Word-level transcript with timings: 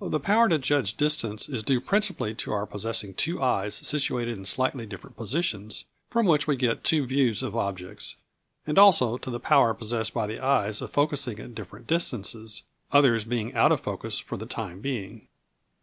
The 0.00 0.18
power 0.18 0.48
to 0.48 0.56
judge 0.56 0.94
distance 0.94 1.50
is 1.50 1.62
due 1.62 1.82
principally 1.82 2.34
to 2.36 2.50
our 2.50 2.64
possessing 2.64 3.12
two 3.12 3.42
eyes 3.42 3.74
situated 3.74 4.38
in 4.38 4.46
slightly 4.46 4.86
different 4.86 5.18
positions, 5.18 5.84
from 6.08 6.24
which 6.24 6.46
we 6.46 6.56
get 6.56 6.82
two 6.82 7.04
views 7.04 7.42
of 7.42 7.54
objects, 7.54 8.16
and 8.66 8.78
also 8.78 9.18
to 9.18 9.28
the 9.28 9.38
power 9.38 9.74
possessed 9.74 10.14
by 10.14 10.28
the 10.28 10.40
eyes 10.40 10.80
of 10.80 10.92
focussing 10.94 11.38
at 11.40 11.54
different 11.54 11.86
distances, 11.86 12.62
others 12.90 13.26
being 13.26 13.52
out 13.52 13.70
of 13.70 13.80
focus 13.82 14.18
for 14.18 14.38
the 14.38 14.46
time 14.46 14.80
being. 14.80 15.28